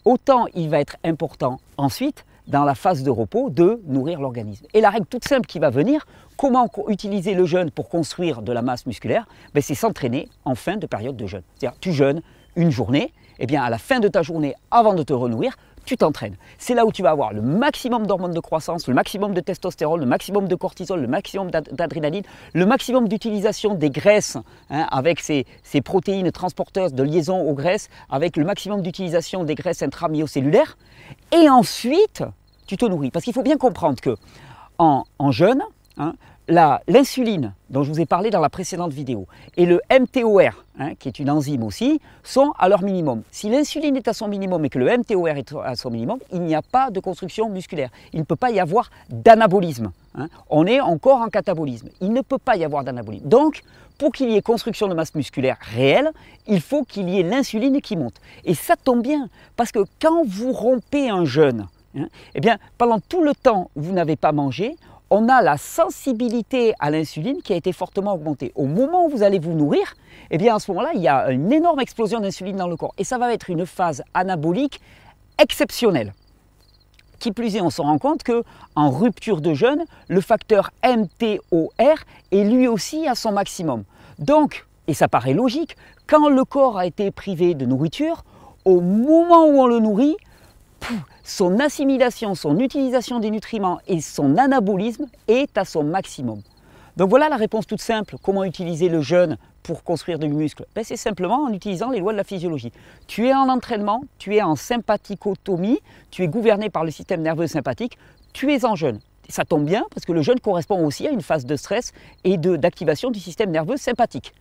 autant 0.05 0.47
il 0.55 0.69
va 0.69 0.81
être 0.81 0.97
important 1.05 1.61
ensuite 1.77 2.25
dans 2.47 2.65
la 2.65 2.75
phase 2.75 3.03
de 3.03 3.11
repos 3.11 3.51
de 3.51 3.81
nourrir 3.87 4.21
l'organisme. 4.21 4.67
Et 4.73 4.81
la 4.81 4.91
règle 4.91 5.07
toute 5.07 5.27
simple 5.27 5.47
qui 5.47 5.59
va 5.59 5.71
venir, 5.71 6.07
comment 6.37 6.71
utiliser 6.89 7.35
le 7.35 7.45
jeûne 7.45 7.71
pour 7.71 7.89
construire 7.89 8.43
de 8.43 8.53
la 8.53 8.63
masse 8.63 8.87
musculaire 8.87 9.27
ben, 9.53 9.63
C'est 9.63 9.75
s'entraîner 9.75 10.29
en 10.45 10.55
fin 10.55 10.77
de 10.77 10.87
période 10.87 11.17
de 11.17 11.27
jeûne. 11.27 11.43
C'est-à-dire 11.57 11.79
tu 11.81 11.93
jeûnes 11.93 12.23
une 12.55 12.71
journée, 12.71 13.13
et 13.39 13.47
bien 13.47 13.63
à 13.63 13.71
la 13.71 13.79
fin 13.79 14.01
de 14.01 14.09
ta 14.09 14.23
journée, 14.23 14.55
avant 14.71 14.95
de 14.95 15.03
te 15.03 15.13
renouir, 15.13 15.57
tu 15.87 15.97
t'entraînes. 15.97 16.37
C'est 16.59 16.75
là 16.75 16.85
où 16.85 16.93
tu 16.93 17.03
vas 17.03 17.11
avoir 17.11 17.33
le 17.33 17.41
maximum 17.41 18.07
d'hormones 18.07 18.35
de 18.35 18.41
croissance, 18.41 18.87
le 18.89 18.95
maximum 18.95 19.33
de 19.33 19.41
testostérone, 19.41 20.01
le 20.01 20.07
maximum 20.07 20.49
de 20.49 20.55
cortisol, 20.55 21.01
le 21.01 21.07
maximum 21.07 21.51
d'adrénaline, 21.51 22.25
le 22.53 22.67
maximum 22.67 23.09
d'utilisation 23.09 23.75
des 23.75 23.91
graisses 23.91 24.37
hein, 24.71 24.87
avec 24.91 25.21
ces, 25.21 25.47
protéines 25.85 26.31
transporteuses 26.33 26.93
de 26.93 27.03
liaison 27.03 27.41
aux 27.41 27.55
graisses, 27.55 27.89
avec 28.11 28.37
le 28.37 28.45
maximum 28.45 28.83
d'utilisation 28.83 29.45
des 29.45 29.55
graisses 29.55 29.83
intramyocellulaires. 29.83 30.77
Et 31.33 31.49
ensuite, 31.49 32.25
tu 32.67 32.77
te 32.77 32.85
nourris. 32.85 33.11
Parce 33.11 33.25
qu'il 33.25 33.35
faut 33.35 33.43
bien 33.43 33.57
comprendre 33.57 34.01
que 34.01 34.17
en, 34.79 35.05
jeûne, 35.31 35.63
hein, 35.97 36.15
l'insuline 36.49 37.55
dont 37.71 37.83
je 37.83 37.91
vous 37.91 38.01
ai 38.01 38.07
parlé 38.07 38.31
dans 38.31 38.41
la 38.41 38.49
précédente 38.49 38.93
vidéo 38.93 39.27
et 39.57 39.67
le 39.67 39.81
MTOR, 39.91 40.65
hein, 40.79 40.95
qui 40.95 41.09
est 41.09 41.19
une 41.19 41.31
enzyme 41.31 41.65
aussi, 41.65 42.01
sont 42.23 42.53
à 42.59 42.69
leur 42.69 42.83
minimum. 42.83 43.23
Si 43.31 43.49
l'insuline 43.49 43.97
est 43.97 44.09
à 44.09 44.13
son 44.13 44.29
minimum 44.29 44.65
et 44.65 44.69
que 44.69 44.79
le 44.79 44.87
MTOR 44.87 45.29
est 45.29 45.55
à 45.65 45.75
son 45.75 45.91
minimum, 45.91 46.19
il 46.33 46.43
n'y 46.43 46.55
a 46.55 46.63
pas 46.63 46.91
de 46.91 47.01
construction 47.01 47.49
musculaire. 47.49 47.91
Il 48.13 48.21
ne 48.21 48.25
peut 48.25 48.37
pas 48.37 48.51
y 48.51 48.61
avoir 48.61 48.91
d'anabolisme. 49.11 49.91
Hein. 50.15 50.29
On 50.49 50.67
est 50.67 50.81
encore 50.81 51.21
en 51.21 51.29
catabolisme. 51.29 51.89
Il 52.01 52.13
ne 52.13 52.21
peut 52.21 52.39
pas 52.39 52.57
y 52.57 52.65
avoir 52.65 52.85
d'anabolisme. 52.85 53.29
Donc, 53.29 53.63
pour 53.99 54.13
qu'il 54.13 54.31
y 54.31 54.37
ait 54.37 54.43
construction 54.43 54.89
de 54.89 54.95
masse 54.95 55.15
musculaire 55.15 55.57
réelle, 55.61 56.11
il 56.47 56.61
faut 56.61 56.85
qu'il 56.85 57.09
y 57.09 57.19
ait 57.19 57.23
l'insuline 57.23 57.81
qui 57.81 57.97
monte. 57.97 58.21
Et 58.45 58.55
ça 58.55 58.77
tombe 58.77 59.03
bien, 59.03 59.29
parce 59.57 59.73
que 59.73 59.81
quand 60.01 60.23
vous 60.27 60.53
rompez 60.53 61.09
un 61.09 61.25
jeûne, 61.25 61.67
hein, 61.99 62.07
eh 62.35 62.41
bien, 62.41 62.59
pendant 62.77 63.01
tout 63.01 63.23
le 63.23 63.35
temps 63.35 63.71
où 63.75 63.81
vous 63.81 63.93
n'avez 63.93 64.17
pas 64.17 64.33
mangé, 64.33 64.77
on 65.11 65.29
a 65.29 65.43
la 65.43 65.57
sensibilité 65.57 66.75
à 66.81 66.91
l'insuline 66.91 67.43
qui 67.43 67.53
a 67.53 67.57
été 67.57 67.73
fortement 67.73 68.15
augmentée. 68.15 68.53
Au 68.55 68.67
moment 68.67 69.07
où 69.07 69.09
vous 69.09 69.23
allez 69.23 69.39
vous 69.39 69.53
nourrir, 69.53 69.95
eh 70.31 70.39
bien 70.39 70.57
à 70.57 70.59
ce 70.59 70.71
moment-là, 70.73 70.91
il 70.95 71.01
y 71.01 71.09
a 71.09 71.31
une 71.31 71.53
énorme 71.53 71.81
explosion 71.81 72.21
d'insuline 72.21 72.57
dans 72.57 72.67
le 72.67 72.77
corps. 72.77 72.95
Et 72.99 73.05
ça 73.05 73.19
va 73.19 73.33
être 73.33 73.51
une 73.51 73.67
phase 73.67 74.03
anabolique 74.15 74.81
exceptionnelle. 75.39 76.13
Qui 77.19 77.33
plus 77.33 77.57
est, 77.57 77.61
on 77.61 77.71
se 77.71 77.81
rend 77.81 77.99
compte 77.99 78.23
que 78.23 78.43
en 78.75 78.91
rupture 78.91 79.41
de 79.41 79.55
jeûne, 79.55 79.85
le 80.09 80.21
facteur 80.21 80.71
MTOR 80.85 81.99
est 82.33 82.45
lui 82.45 82.69
aussi 82.69 83.07
à 83.07 83.15
son 83.15 83.33
maximum. 83.33 83.85
Donc, 84.19 84.67
et 84.87 84.95
ça 84.95 85.09
paraît 85.09 85.35
logique, 85.35 85.77
quand 86.07 86.29
le 86.29 86.45
corps 86.45 86.79
a 86.79 86.87
été 86.87 87.11
privé 87.11 87.55
de 87.55 87.65
nourriture, 87.65 88.25
au 88.65 88.81
moment 88.81 89.47
où 89.47 89.61
on 89.61 89.67
le 89.67 89.79
nourrit, 89.79 90.17
son 91.25 91.59
assimilation, 91.59 92.35
son 92.35 92.59
utilisation 92.59 93.21
des 93.21 93.31
nutriments 93.31 93.79
et 93.87 94.01
son 94.01 94.37
anabolisme 94.37 95.07
est 95.29 95.57
à 95.59 95.65
son 95.65 95.85
maximum. 95.85 96.43
Donc 96.97 97.11
voilà 97.11 97.29
la 97.29 97.37
réponse 97.37 97.67
toute 97.67 97.83
simple. 97.83 98.17
Comment 98.23 98.45
utiliser 98.45 98.89
le 98.89 99.03
jeûne 99.03 99.37
pour 99.63 99.85
construire 99.85 100.19
du 100.19 100.29
muscle? 100.29 100.65
Ben, 100.75 100.83
C'est 100.83 100.97
simplement 100.97 101.45
en 101.45 101.53
utilisant 101.53 101.91
les 101.91 102.01
lois 102.01 102.13
de 102.13 102.17
la 102.17 102.25
physiologie. 102.25 102.73
Tu 103.07 103.29
es 103.29 103.35
en 103.35 103.49
entraînement, 103.49 104.03
tu 104.19 104.35
es 104.35 104.43
en 104.43 104.57
sympathicotomie, 104.57 105.81
tu 106.11 106.23
es 106.23 106.29
gouverné 106.29 106.71
par 106.71 106.85
le 106.85 106.91
système 106.91 107.21
nerveux 107.21 107.49
sympathique, 107.49 107.99
tu 108.33 108.53
es 108.53 108.65
en 108.65 108.77
jeûne. 108.77 109.01
Ça 109.29 109.45
tombe 109.45 109.65
bien 109.65 109.85
parce 109.93 110.07
que 110.07 110.13
le 110.13 110.23
jeûne 110.23 110.41
correspond 110.41 110.87
aussi 110.87 111.07
à 111.07 111.11
une 111.11 111.21
phase 111.21 111.45
de 111.45 111.57
stress 111.57 111.93
et 112.25 112.39
d'activation 112.39 113.11
du 113.11 113.21
système 113.21 113.51
nerveux 113.51 113.77
sympathique. 113.77 114.33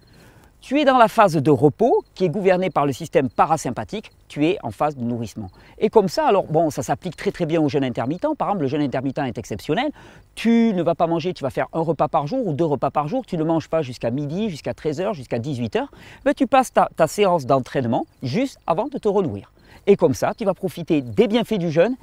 Tu 0.68 0.80
es 0.80 0.84
dans 0.84 0.98
la 0.98 1.08
phase 1.08 1.36
de 1.36 1.52
repos 1.52 2.04
qui 2.16 2.26
est 2.26 2.30
gouvernée 2.30 2.72
par 2.72 2.88
le 2.88 2.92
système 2.92 3.30
parasympathique, 3.30 4.10
tu 4.28 4.48
es 4.48 4.58
en 4.64 4.72
phase 4.72 4.96
de 4.96 5.04
nourrissement. 5.04 5.52
Et 5.78 5.92
comme 5.92 6.08
ça, 6.08 6.26
alors 6.26 6.46
bon, 6.46 6.72
ça 6.72 6.82
s'applique 6.82 7.16
très 7.16 7.32
très 7.32 7.46
bien 7.46 7.62
au 7.62 7.70
jeûne 7.70 7.84
intermittent. 7.84 8.26
Par 8.36 8.48
exemple, 8.48 8.64
le 8.64 8.68
jeûne 8.68 8.82
intermittent 8.82 9.20
est 9.20 9.38
exceptionnel. 9.38 9.92
Tu 10.34 10.74
ne 10.74 10.82
vas 10.82 10.96
pas 10.96 11.06
manger, 11.06 11.36
tu 11.36 11.44
vas 11.44 11.52
faire 11.52 11.68
un 11.72 11.82
repas 11.82 12.08
par 12.08 12.26
jour 12.26 12.48
ou 12.48 12.54
deux 12.54 12.66
repas 12.66 12.90
par 12.90 13.08
jour. 13.08 13.28
Tu 13.28 13.38
ne 13.38 13.44
manges 13.44 13.70
pas 13.70 13.84
jusqu'à 13.84 14.10
midi, 14.10 14.50
jusqu'à 14.50 14.72
13h, 14.72 15.14
jusqu'à 15.14 15.38
18h. 15.38 15.86
Mais 16.26 16.34
tu 16.34 16.48
passes 16.48 16.74
ta, 16.74 16.90
séance 17.08 17.46
d'entraînement 17.46 18.08
juste 18.24 18.58
avant 18.66 18.88
de 18.88 18.98
te 18.98 19.08
renourrir. 19.08 19.52
Et 19.86 19.96
comme 19.96 20.16
ça, 20.16 20.34
tu 20.36 20.46
vas 20.46 20.56
profiter 20.56 21.04
des 21.04 21.28
bienfaits 21.28 21.60
du 21.60 21.70
jeûne 21.70 21.96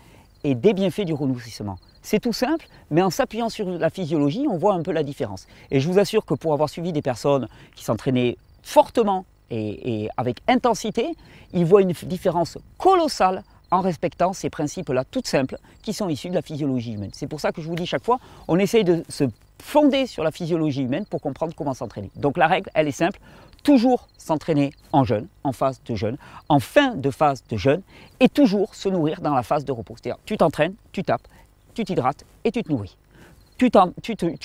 et 0.45 0.55
des 0.55 0.73
bienfaits 0.73 1.01
du 1.01 1.15
renourrissement. 1.15 1.79
C'est 2.01 2.21
tout 2.21 2.33
simple, 2.33 2.69
mais 2.93 3.03
en 3.03 3.11
s'appuyant 3.11 3.49
sur 3.49 3.69
la 3.69 3.91
physiologie, 3.91 4.47
on 4.49 4.57
voit 4.57 4.75
un 4.75 4.83
peu 4.83 4.93
la 4.93 5.03
différence. 5.03 5.49
Et 5.73 5.81
je 5.81 5.89
vous 5.89 5.99
assure 5.99 6.25
que 6.25 6.35
pour 6.35 6.53
avoir 6.53 6.69
suivi 6.69 6.93
des 6.93 7.03
personnes 7.03 7.49
qui 7.75 7.83
s'entraînaient 7.83 8.37
fortement 8.63 9.25
et, 9.51 10.09
avec 10.17 10.39
intensité, 10.49 11.15
ils 11.53 11.65
voient 11.65 11.83
une 11.83 11.93
différence 11.93 12.57
colossale 12.79 13.43
en 13.71 13.81
respectant 13.81 14.33
ces 14.33 14.51
principes-là 14.51 15.05
tout 15.05 15.23
simples 15.25 15.57
qui 15.83 15.93
sont 15.93 16.09
issus 16.09 16.31
de 16.31 16.35
la 16.35 16.43
physiologie 16.43 16.93
humaine. 16.93 17.11
C'est 17.13 17.27
pour 17.27 17.41
ça 17.41 17.53
que 17.53 17.61
je 17.61 17.69
vous 17.69 17.75
dis 17.75 17.87
chaque 17.87 18.05
fois, 18.05 18.19
on 18.49 18.59
essaye 18.59 18.85
de 18.85 19.03
se 19.09 19.25
fonder 19.63 20.07
sur 20.07 20.25
la 20.25 20.31
physiologie 20.31 20.83
humaine 20.83 21.07
pour 21.07 21.21
comprendre 21.21 21.55
comment 21.55 21.75
s'entraîner. 21.75 22.11
Donc 22.17 22.37
la 22.37 22.47
règle, 22.47 22.71
elle 22.75 22.89
est 22.89 22.93
simple, 22.93 23.19
toujours 23.63 24.09
s'entraîner 24.19 24.73
en 24.93 25.05
jeûne, 25.05 25.29
en 25.45 25.53
phase 25.53 25.81
de 25.85 25.95
jeûne, 25.95 26.17
en 26.49 26.59
fin 26.59 26.95
de 26.97 27.11
phase 27.11 27.45
de 27.49 27.57
jeûne, 27.57 27.83
et 28.21 28.29
toujours 28.29 28.75
se 28.75 28.89
nourrir 28.89 29.21
dans 29.21 29.35
la 29.35 29.43
phase 29.43 29.65
de 29.65 29.73
repos. 29.73 29.95
C'est-à-dire, 29.97 30.21
tu 30.25 30.37
t'entraînes, 30.37 30.75
tu 30.93 31.03
tapes, 31.03 31.29
tu 31.75 31.85
t'hydrates 31.85 32.25
et 32.45 32.51
tu 32.51 32.63
te 32.63 32.71
nourris. 32.71 32.97
Tu, 33.59 33.71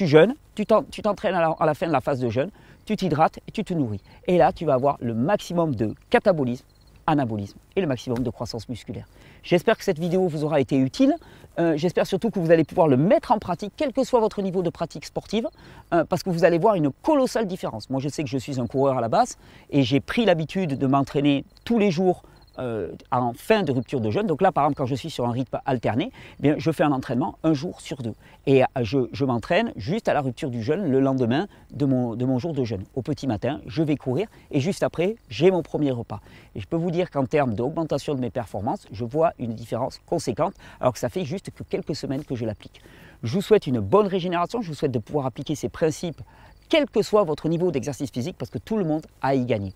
jeûnes, 0.06 0.36
tu 0.54 0.66
t'entraînes 0.66 1.36
à 1.36 1.66
la 1.66 1.74
fin 1.74 1.88
de 1.88 1.92
la 1.92 2.02
phase 2.02 2.20
de 2.20 2.30
jeûne, 2.30 2.52
tu 2.88 2.96
t'hydrates 2.96 3.40
et 3.48 3.52
tu 3.52 3.64
te 3.64 3.74
nourris. 3.74 4.02
Et 4.28 4.38
là, 4.38 4.54
tu 4.54 4.66
vas 4.66 4.74
avoir 4.74 4.98
le 5.02 5.14
maximum 5.14 5.76
de 5.76 5.94
catabolisme, 6.10 6.66
anabolisme 7.06 7.58
et 7.76 7.82
le 7.82 7.88
maximum 7.88 8.20
de 8.20 8.30
croissance 8.30 8.70
musculaire. 8.70 9.06
J'espère 9.44 9.78
que 9.78 9.84
cette 9.84 10.00
vidéo 10.00 10.28
vous 10.28 10.46
aura 10.46 10.62
été 10.62 10.78
utile. 10.78 11.14
Euh, 11.60 11.76
j'espère 11.76 12.08
surtout 12.08 12.30
que 12.30 12.40
vous 12.40 12.50
allez 12.50 12.64
pouvoir 12.64 12.88
le 12.88 12.96
mettre 12.96 13.32
en 13.32 13.40
pratique, 13.40 13.74
quel 13.76 13.92
que 13.92 14.04
soit 14.04 14.22
votre 14.22 14.42
niveau 14.42 14.62
de 14.62 14.70
pratique 14.70 15.06
sportive, 15.06 15.48
euh, 15.94 16.06
parce 16.06 16.24
que 16.24 16.30
vous 16.30 16.46
allez 16.46 16.58
voir 16.58 16.76
une 16.76 16.92
colossale 16.92 17.46
différence. 17.46 17.90
Moi, 17.90 18.00
je 18.00 18.08
sais 18.08 18.24
que 18.24 18.30
je 18.30 18.38
suis 18.38 18.60
un 18.60 18.68
coureur 18.68 18.98
à 18.98 19.02
la 19.02 19.10
base 19.10 19.38
et 19.70 19.84
j'ai 19.84 20.00
pris 20.00 20.24
l'habitude 20.24 20.78
de 20.78 20.88
m'entraîner 20.88 21.44
tous 21.66 21.80
les 21.80 21.92
jours 21.92 22.24
euh, 22.60 22.92
en 23.12 23.34
fin 23.34 23.64
de 23.64 23.72
rupture 23.72 24.02
de 24.02 24.10
jeûne. 24.12 24.28
Donc 24.28 24.42
là, 24.42 24.52
par 24.52 24.66
exemple, 24.66 24.78
quand 24.78 24.86
je 24.86 24.96
suis 24.96 25.10
sur 25.10 25.26
un 25.26 25.32
rythme 25.32 25.60
alterné, 25.66 26.12
eh 26.40 26.42
bien, 26.42 26.56
je 26.58 26.72
fais 26.72 26.84
un 26.84 26.92
entraînement 26.92 27.38
un 27.44 27.54
jour 27.54 27.82
sur 27.82 28.02
deux. 28.02 28.14
Et 28.46 28.64
euh, 28.64 28.66
je, 28.82 29.26
m'entraîne 29.26 29.72
juste 29.76 30.08
à 30.08 30.14
la 30.14 30.22
rupture 30.22 30.50
du 30.50 30.64
jeûne 30.64 30.90
le 30.90 31.00
lendemain 31.00 31.48
de 31.72 31.86
mon, 31.86 32.16
de 32.16 32.26
mon 32.26 32.40
jour 32.40 32.54
de 32.54 32.64
jeûne. 32.64 32.84
Au 32.96 33.02
petit 33.02 33.28
matin, 33.28 33.62
je 33.68 33.84
vais 33.84 33.96
courir 33.96 34.28
et 34.52 34.60
juste 34.60 34.84
après, 34.84 35.16
j'ai 35.30 35.52
mon 35.52 35.62
premier 35.62 35.92
repas. 35.92 36.22
Et 36.56 36.60
je 36.60 36.68
peux 36.68 36.78
vous 36.78 36.92
dire 36.92 37.12
qu'en 37.12 37.26
termes 37.26 37.54
d'augmentation 37.54 38.16
de 38.16 38.20
mes 38.20 38.30
performances, 38.30 38.88
je 38.92 39.06
vois 39.06 39.34
une 39.40 39.54
différence 39.54 40.00
conséquente, 40.06 40.54
alors 40.80 40.94
que 40.94 41.00
ça 41.00 41.10
fait 41.10 41.26
juste 41.26 41.52
que 41.52 41.64
quelques 41.64 41.96
semaines 41.96 42.24
que 42.24 42.36
je 42.36 42.46
l'applique. 42.46 42.82
Je 43.24 43.34
vous 43.34 43.42
souhaite 43.42 43.68
une 43.68 43.80
bonne 43.80 44.08
régénération, 44.08 44.62
je 44.62 44.70
vous 44.70 44.76
souhaite 44.76 44.92
de 44.92 45.00
pouvoir 45.00 45.26
appliquer 45.26 45.56
ces 45.56 45.70
principes, 45.70 46.22
quel 46.70 46.86
que 46.90 47.02
soit 47.02 47.24
votre 47.24 47.50
niveau 47.50 47.72
d'exercice 47.72 48.12
physique, 48.12 48.38
parce 48.38 48.52
que 48.52 48.60
tout 48.60 48.78
le 48.78 48.84
monde 48.84 49.06
a 49.22 49.36
y 49.36 49.46
gagner. 49.46 49.74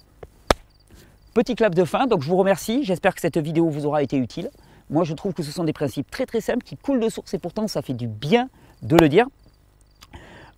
Petit 1.34 1.56
clap 1.56 1.74
de 1.74 1.86
fin, 1.86 2.08
donc 2.08 2.24
je 2.24 2.28
vous 2.28 2.36
remercie, 2.36 2.84
j'espère 2.84 3.16
que 3.16 3.22
cette 3.22 3.38
vidéo 3.38 3.70
vous 3.70 3.86
aura 3.86 4.04
été 4.04 4.18
utile. 4.18 4.50
Moi 4.90 5.06
je 5.06 5.14
trouve 5.14 5.34
que 5.34 5.44
ce 5.44 5.52
sont 5.54 5.64
des 5.64 5.72
principes 5.72 6.12
très 6.12 6.26
très 6.26 6.42
simples 6.42 6.64
qui 6.64 6.76
coulent 6.76 7.00
de 7.00 7.08
source 7.08 7.34
et 7.34 7.38
pourtant 7.38 7.70
ça 7.70 7.82
fait 7.82 7.94
du 7.94 8.08
bien 8.08 8.50
de 8.82 8.98
le 8.98 9.08
dire. 9.08 9.28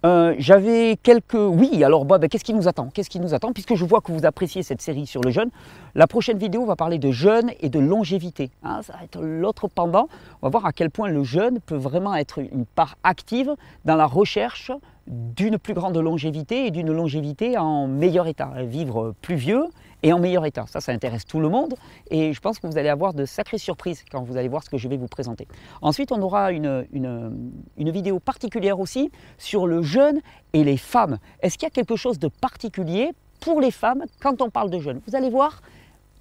Euh, 0.03 0.33
j'avais 0.39 0.97
quelques... 1.03 1.35
Oui, 1.35 1.83
alors 1.83 2.05
bah, 2.05 2.17
bah, 2.17 2.27
qu'est-ce 2.27 2.43
qui 2.43 2.55
nous 2.55 2.67
attend? 2.67 2.89
Qu'est-ce 2.91 3.11
qui 3.11 3.19
nous 3.19 3.35
attend? 3.35 3.53
Puisque 3.53 3.75
je 3.75 3.85
vois 3.85 4.01
que 4.01 4.11
vous 4.11 4.25
appréciez 4.25 4.63
cette 4.63 4.81
série 4.81 5.05
sur 5.05 5.21
le 5.21 5.29
jeûne, 5.29 5.51
la 5.93 6.07
prochaine 6.07 6.39
vidéo 6.39 6.65
va 6.65 6.75
parler 6.75 6.97
de 6.97 7.11
jeûne 7.11 7.51
et 7.61 7.69
de 7.69 7.79
longévité. 7.79 8.49
Hein, 8.63 8.81
ça 8.81 8.93
va 8.93 9.03
être 9.03 9.21
l'autre 9.21 9.67
pendant. 9.67 10.09
On 10.41 10.47
va 10.47 10.49
voir 10.49 10.65
à 10.65 10.73
quel 10.73 10.89
point 10.89 11.07
le 11.07 11.23
jeûne 11.23 11.59
peut 11.59 11.77
vraiment 11.77 12.15
être 12.15 12.39
une 12.39 12.65
part 12.65 12.97
active 13.03 13.53
dans 13.85 13.95
la 13.95 14.07
recherche 14.07 14.71
d'une 15.05 15.59
plus 15.59 15.75
grande 15.75 15.97
longévité 15.97 16.65
et 16.65 16.71
d'une 16.71 16.91
longévité 16.91 17.59
en 17.59 17.85
meilleur 17.87 18.25
état. 18.25 18.51
Vivre 18.63 19.13
plus 19.21 19.35
vieux 19.35 19.65
et 20.03 20.13
en 20.13 20.19
meilleur 20.19 20.45
état. 20.45 20.65
Ça, 20.67 20.81
ça 20.81 20.91
intéresse 20.91 21.25
tout 21.25 21.39
le 21.39 21.49
monde 21.49 21.75
et 22.11 22.33
je 22.33 22.39
pense 22.39 22.59
que 22.59 22.67
vous 22.67 22.77
allez 22.77 22.89
avoir 22.89 23.13
de 23.13 23.25
sacrées 23.25 23.57
surprises 23.57 24.03
quand 24.11 24.21
vous 24.21 24.37
allez 24.37 24.49
voir 24.49 24.63
ce 24.63 24.69
que 24.69 24.77
je 24.77 24.87
vais 24.87 24.97
vous 24.97 25.07
présenter. 25.07 25.47
Ensuite, 25.81 26.11
on 26.11 26.21
aura 26.21 26.51
une, 26.51 26.85
une, 26.93 27.91
vidéo 27.91 28.19
particulière 28.19 28.79
aussi 28.79 29.11
sur 29.37 29.65
le 29.65 29.81
jeûne 29.81 30.19
et 30.51 30.63
les 30.63 30.77
femmes. 30.77 31.19
Est-ce 31.41 31.57
qu'il 31.57 31.65
y 31.65 31.67
a 31.67 31.71
quelque 31.71 31.95
chose 31.95 32.19
de 32.19 32.27
particulier 32.27 33.11
pour 33.39 33.61
les 33.61 33.71
femmes 33.71 34.03
quand 34.21 34.41
on 34.41 34.49
parle 34.49 34.69
de 34.69 34.79
jeûne? 34.79 34.99
Vous 35.07 35.15
allez 35.15 35.29
voir, 35.29 35.61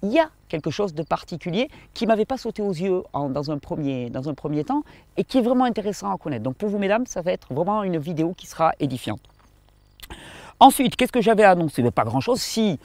il 0.03 0.11
y 0.11 0.19
a 0.19 0.29
quelque 0.49 0.69
chose 0.69 0.93
de 0.93 1.03
particulier 1.03 1.67
qui 1.93 2.05
ne 2.05 2.09
m'avait 2.09 2.25
pas 2.25 2.37
sauté 2.37 2.61
aux 2.61 2.71
yeux 2.71 3.03
dans, 3.13 3.51
un 3.51 3.57
premier, 3.57 4.09
dans 4.09 4.29
un 4.29 4.33
premier 4.33 4.63
temps 4.63 4.83
et 5.17 5.23
qui 5.23 5.39
est 5.39 5.41
vraiment 5.41 5.65
intéressant 5.65 6.13
à 6.13 6.17
connaître. 6.17 6.43
Donc 6.43 6.55
pour 6.55 6.69
vous 6.69 6.77
mesdames, 6.77 7.05
ça 7.05 7.21
va 7.21 7.31
être 7.31 7.53
vraiment 7.53 7.83
une 7.83 7.97
vidéo 7.97 8.33
qui 8.37 8.47
sera 8.47 8.73
édifiante. 8.79 9.21
Ensuite, 10.59 10.95
qu'est-ce 10.95 11.11
que 11.11 11.21
j'avais 11.21 11.43
annoncé? 11.43 11.89
Pas 11.91 12.03
grand-chose. 12.03 12.39
Si 12.39 12.79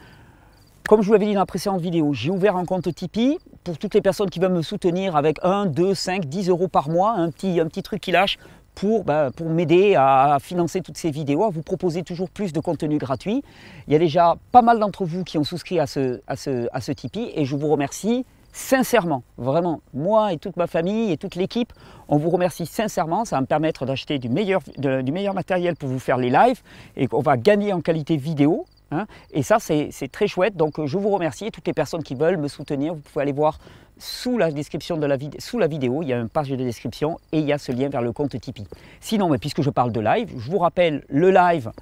comme 0.89 1.03
je 1.03 1.07
vous 1.07 1.13
l'avais 1.13 1.27
dit 1.27 1.35
dans 1.35 1.41
la 1.41 1.47
précédente 1.47 1.83
vidéo, 1.83 2.15
j'ai 2.15 2.31
ouvert 2.31 2.57
un 2.57 2.65
compte 2.65 2.93
Tipeee 2.95 3.37
pour 3.63 3.77
toutes 3.77 3.93
les 3.93 4.01
personnes 4.01 4.31
qui 4.31 4.41
veulent 4.41 4.55
me 4.55 4.63
soutenir 4.63 5.17
avec 5.17 5.37
1, 5.43 5.67
2, 5.67 5.93
5, 5.93 6.25
10 6.25 6.49
euros 6.49 6.67
par 6.67 6.89
mois, 6.89 7.13
un 7.13 7.31
petit, 7.31 7.61
un 7.61 7.67
petit 7.67 7.83
truc 7.83 8.01
qui 8.01 8.11
lâche 8.11 8.39
pour, 8.75 9.05
ben, 9.05 9.31
pour 9.31 9.51
m'aider 9.51 9.97
à 9.97 10.39
financer 10.41 10.81
toutes 10.81 10.97
ces 10.97 11.11
vidéos, 11.11 11.45
à 11.45 11.51
vous 11.51 11.61
proposer 11.61 12.05
toujours 12.05 12.31
plus 12.31 12.55
de 12.55 12.61
contenu 12.61 12.97
gratuit. 12.97 13.43
Il 13.87 13.93
y 13.93 13.97
a 13.97 13.99
déjà 13.99 14.37
pas 14.51 14.63
mal 14.63 14.79
d'entre 14.79 15.05
vous 15.05 15.25
qui 15.25 15.37
ont 15.37 15.45
souscrit 15.45 15.79
à 15.79 15.87
ce, 15.87 16.23
à, 16.27 16.37
ce, 16.37 16.69
à 16.73 16.81
ce 16.81 16.93
Tipeee 16.93 17.33
et 17.35 17.45
je 17.45 17.55
vous 17.55 17.69
remercie 17.69 18.25
sincèrement, 18.55 19.25
vraiment, 19.37 19.83
moi 19.93 20.33
et 20.33 20.39
toute 20.39 20.57
ma 20.57 20.67
famille 20.67 21.13
et 21.13 21.19
toute 21.19 21.35
l'équipe, 21.35 21.71
on 22.09 22.17
vous 22.17 22.31
remercie 22.31 22.65
sincèrement. 22.65 23.27
Ça 23.27 23.37
va 23.37 23.43
me 23.43 23.47
permettre 23.47 23.85
d'acheter 23.85 24.19
du 24.19 24.31
meilleur, 24.31 24.63
du 24.79 25.13
meilleur 25.13 25.35
matériel 25.35 25.77
pour 25.77 25.91
vous 25.91 25.99
faire 25.99 26.17
les 26.17 26.31
lives 26.31 26.63
et 26.97 27.09
qu'on 27.09 27.21
va 27.21 27.37
gagner 27.37 27.75
en 27.75 27.83
qualité 27.83 28.17
vidéo. 28.17 28.65
Hein. 28.91 29.07
et 29.33 29.43
ça, 29.43 29.59
c'est 29.59 29.91
très 30.11 30.27
chouette. 30.27 30.57
Donc, 30.57 30.85
je 30.85 30.99
vous 30.99 31.11
remercie. 31.11 31.47
Et 31.47 31.51
toutes 31.51 31.67
les 31.67 31.75
personnes 31.75 32.03
qui 32.03 32.15
veulent 32.15 32.39
me 32.39 32.49
soutenir, 32.49 32.95
vous 32.95 33.01
pouvez 33.01 33.23
aller 33.23 33.33
voir 33.33 33.59
sous 33.99 34.39
la 34.39 34.51
description 34.51 34.97
de 34.97 35.07
la, 35.07 35.17
vidéo, 35.17 35.41
sous 35.41 35.59
la 35.59 35.67
vidéo. 35.67 36.03
Il 36.03 36.09
y 36.09 36.13
a 36.13 36.19
une 36.19 36.29
page 36.29 36.49
de 36.49 36.57
description 36.57 37.19
et 37.33 37.39
il 37.39 37.45
y 37.45 37.53
a 37.53 37.59
ce 37.59 37.73
lien 37.73 37.89
vers 37.89 38.03
le 38.03 38.13
compte 38.13 38.39
Tipeee. 38.41 38.67
Sinon, 39.01 39.29
mais 39.29 39.39
puisque 39.39 39.63
je 39.63 39.71
parle 39.71 39.93
de 39.93 40.01
live, 40.01 40.33
je 40.39 40.51
vous 40.51 40.59
rappelle 40.59 41.05
le 41.09 41.31
live 41.31 41.73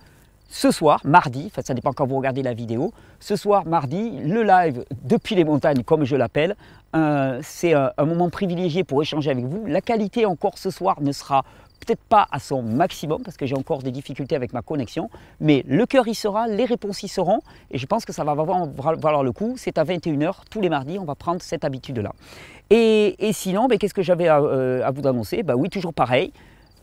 ce 0.48 0.70
soir, 0.70 1.00
mardi, 1.04 1.44
enfin 1.46 1.62
ça 1.64 1.74
dépend 1.74 1.92
quand 1.92 2.06
vous 2.06 2.16
regardez 2.16 2.42
la 2.42 2.54
vidéo, 2.54 2.92
ce 3.18 3.34
soir, 3.34 3.66
mardi, 3.66 4.12
le 4.20 4.44
live 4.44 4.84
depuis 5.02 5.34
les 5.34 5.44
montagnes, 5.44 5.82
comme 5.82 6.04
je 6.04 6.14
l'appelle, 6.14 6.54
euh, 6.94 7.40
c'est 7.42 7.74
un, 7.74 7.92
moment 7.98 8.30
privilégié 8.30 8.84
pour 8.84 9.02
échanger 9.02 9.30
avec 9.30 9.44
vous. 9.44 9.66
La 9.66 9.80
qualité 9.80 10.24
encore 10.24 10.56
ce 10.56 10.70
soir 10.70 11.00
ne 11.00 11.12
sera 11.12 11.44
peut-être 11.76 12.02
pas 12.08 12.26
à 12.30 12.38
son 12.38 12.62
maximum 12.62 13.22
parce 13.22 13.36
que 13.36 13.46
j'ai 13.46 13.56
encore 13.56 13.82
des 13.82 13.90
difficultés 13.90 14.36
avec 14.36 14.52
ma 14.52 14.62
connexion, 14.62 15.10
mais 15.40 15.64
le 15.66 15.86
cœur 15.86 16.06
y 16.08 16.14
sera, 16.14 16.48
les 16.48 16.64
réponses 16.64 17.02
y 17.02 17.08
seront 17.08 17.40
et 17.70 17.78
je 17.78 17.86
pense 17.86 18.04
que 18.04 18.12
ça 18.12 18.24
va 18.24 18.34
valoir 18.34 19.22
le 19.22 19.32
coup. 19.32 19.54
C'est 19.56 19.78
à 19.78 19.84
21h 19.84 20.34
tous 20.50 20.60
les 20.60 20.68
mardis, 20.68 20.98
on 20.98 21.04
va 21.04 21.14
prendre 21.14 21.42
cette 21.42 21.64
habitude-là. 21.64 22.12
Et, 22.70 23.14
sinon, 23.32 23.68
ben, 23.68 23.78
qu'est-ce 23.78 23.94
que 23.94 24.02
j'avais 24.02 24.28
à, 24.28 24.40
euh, 24.40 24.90
vous 24.92 25.06
annoncer? 25.06 25.42
Bah 25.42 25.54
Oui, 25.54 25.68
toujours 25.68 25.94
pareil. 25.94 26.32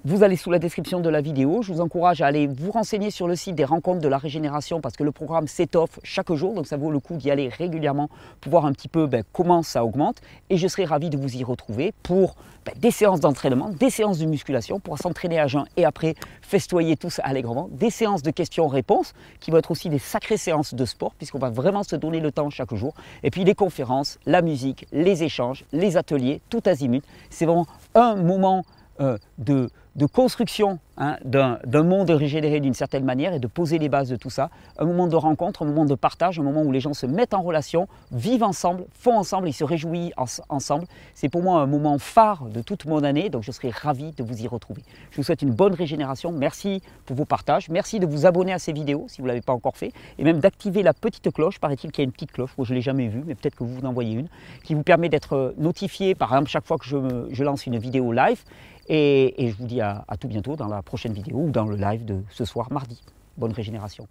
Vous 0.05 0.21
allez 0.21 0.35
sous 0.35 0.51
la 0.51 0.59
description 0.59 0.99
de 0.99 1.07
la 1.07 1.21
vidéo. 1.21 1.61
Je 1.61 1.71
vous 1.71 1.79
encourage 1.79 2.21
à 2.21 2.25
aller 2.25 2.45
vous 2.45 2.71
renseigner 2.71 3.09
sur 3.09 3.25
le 3.25 3.37
site 3.37 3.55
des 3.55 3.63
rencontres 3.63 4.01
de 4.01 4.09
la 4.09 4.17
régénération 4.17 4.81
parce 4.81 4.97
que 4.97 5.03
le 5.03 5.13
programme 5.13 5.47
s'étoffe 5.47 5.97
chaque 6.03 6.33
jour. 6.33 6.53
Donc 6.55 6.67
ça 6.67 6.75
vaut 6.75 6.91
le 6.91 6.99
coup 6.99 7.15
d'y 7.15 7.31
aller 7.31 7.47
régulièrement 7.47 8.09
pour 8.41 8.51
voir 8.51 8.65
un 8.65 8.73
petit 8.73 8.89
peu 8.89 9.07
ben, 9.07 9.23
comment 9.31 9.63
ça 9.63 9.85
augmente. 9.85 10.17
Et 10.49 10.57
je 10.57 10.67
serai 10.67 10.83
ravi 10.83 11.09
de 11.09 11.15
vous 11.15 11.37
y 11.37 11.45
retrouver 11.45 11.93
pour 12.03 12.35
ben, 12.65 12.73
des 12.77 12.91
séances 12.91 13.21
d'entraînement, 13.21 13.69
des 13.69 13.89
séances 13.89 14.19
de 14.19 14.25
musculation 14.25 14.81
pour 14.81 14.97
s'entraîner 14.97 15.39
à 15.39 15.47
jeun 15.47 15.63
et 15.77 15.85
après 15.85 16.15
festoyer 16.41 16.97
tous 16.97 17.21
allègrement. 17.23 17.69
Des 17.71 17.89
séances 17.89 18.23
de 18.23 18.31
questions-réponses 18.31 19.13
qui 19.39 19.51
vont 19.51 19.57
être 19.59 19.71
aussi 19.71 19.87
des 19.87 19.99
sacrées 19.99 20.35
séances 20.35 20.73
de 20.73 20.83
sport 20.83 21.13
puisqu'on 21.13 21.39
va 21.39 21.49
vraiment 21.49 21.83
se 21.83 21.95
donner 21.95 22.19
le 22.19 22.33
temps 22.33 22.49
chaque 22.49 22.75
jour. 22.75 22.93
Et 23.23 23.31
puis 23.31 23.45
les 23.45 23.55
conférences, 23.55 24.19
la 24.25 24.41
musique, 24.41 24.85
les 24.91 25.23
échanges, 25.23 25.63
les 25.71 25.95
ateliers, 25.95 26.41
tout 26.49 26.61
azimut. 26.65 27.05
C'est 27.29 27.45
vraiment 27.45 27.67
un 27.95 28.15
moment 28.15 28.65
euh, 28.99 29.17
de 29.39 29.69
de 29.95 30.05
construction 30.07 30.79
hein, 30.97 31.17
d'un 31.23 31.83
monde 31.83 32.09
régénéré 32.09 32.59
d'une 32.59 32.73
certaine 32.73 33.03
manière 33.03 33.33
et 33.33 33.39
de 33.39 33.47
poser 33.47 33.77
les 33.77 33.89
bases 33.89 34.09
de 34.09 34.15
tout 34.15 34.29
ça. 34.29 34.49
Un 34.79 34.85
moment 34.85 35.07
de 35.07 35.15
rencontre, 35.15 35.61
un 35.61 35.65
moment 35.65 35.85
de 35.85 35.95
partage, 35.95 36.39
un 36.39 36.43
moment 36.43 36.63
où 36.63 36.71
les 36.71 36.79
gens 36.79 36.93
se 36.93 37.05
mettent 37.05 37.33
en 37.33 37.43
relation, 37.43 37.87
vivent 38.11 38.43
ensemble, 38.43 38.85
font 38.93 39.15
ensemble 39.15 39.47
et 39.47 39.51
se 39.51 39.63
réjouissent 39.63 40.13
ensemble. 40.49 40.85
C'est 41.13 41.29
pour 41.29 41.43
moi 41.43 41.61
un 41.61 41.67
moment 41.67 41.99
phare 41.99 42.45
de 42.45 42.61
toute 42.61 42.85
mon 42.85 43.03
année, 43.03 43.29
donc 43.29 43.43
je 43.43 43.51
serai 43.51 43.69
ravi 43.69 44.11
de 44.11 44.23
vous 44.23 44.41
y 44.41 44.47
retrouver. 44.47 44.81
Je 45.11 45.17
vous 45.17 45.23
souhaite 45.23 45.43
une 45.43 45.51
bonne 45.51 45.73
régénération. 45.73 46.31
Merci 46.31 46.81
pour 47.05 47.15
vos 47.15 47.25
partages. 47.25 47.69
Merci 47.69 47.99
de 47.99 48.07
vous 48.07 48.25
abonner 48.25 48.53
à 48.53 48.59
ces 48.59 48.73
vidéos 48.73 49.05
si 49.07 49.21
vous 49.21 49.27
ne 49.27 49.29
l'avez 49.29 49.41
pas 49.41 49.53
encore 49.53 49.77
fait 49.77 49.91
et 50.17 50.23
même 50.23 50.39
d'activer 50.39 50.81
la 50.81 50.93
petite 50.93 51.31
cloche. 51.31 51.59
Paraît-il 51.59 51.91
qu'il 51.91 52.01
y 52.01 52.05
a 52.05 52.05
une 52.05 52.11
petite 52.11 52.31
cloche, 52.31 52.51
moi 52.57 52.65
je 52.65 52.71
ne 52.71 52.77
l'ai 52.77 52.81
jamais 52.81 53.07
vue, 53.07 53.23
mais 53.25 53.35
peut-être 53.35 53.55
que 53.55 53.63
vous 53.63 53.85
en 53.85 53.93
voyez 53.93 54.13
une, 54.13 54.27
qui 54.63 54.73
vous 54.73 54.83
permet 54.83 55.09
d'être 55.09 55.53
notifié 55.57 56.15
par 56.15 56.33
exemple 56.33 56.49
chaque 56.49 56.65
fois 56.65 56.77
que 56.77 56.85
je 56.85 57.43
lance 57.43 57.67
une 57.67 57.77
vidéo 57.77 58.11
live 58.11 58.43
et, 58.87 59.49
je 59.49 59.55
vous 59.55 59.65
dis 59.65 59.81
à, 59.81 60.05
tout 60.19 60.27
bientôt 60.27 60.55
dans 60.55 60.67
la 60.67 60.81
prochaine 60.81 61.13
vidéo 61.13 61.37
ou 61.37 61.51
dans 61.51 61.65
le 61.65 61.75
live 61.75 62.05
de 62.05 62.21
ce 62.29 62.45
soir 62.45 62.71
mardi. 62.71 63.01
Bonne 63.37 63.53
régénération. 63.53 64.07